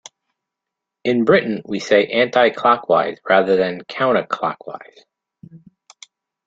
[1.03, 5.01] In Britain we say Anti-clockwise rather than Counterclockwise